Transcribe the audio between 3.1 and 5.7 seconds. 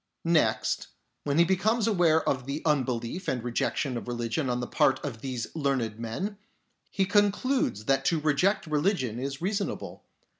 and rejection of religion on the part of these